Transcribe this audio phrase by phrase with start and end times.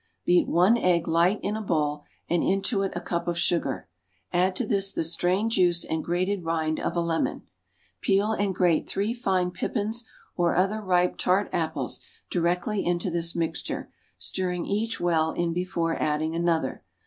[0.25, 3.87] Beat one egg light in a bowl, and into it a cup of sugar.
[4.33, 7.43] Add to this the strained juice and grated rind of a lemon.
[8.01, 10.03] Peel and grate three fine pippins
[10.35, 11.99] or other ripe, tart apples
[12.31, 16.83] directly into this mixture, stirring each well in before adding another.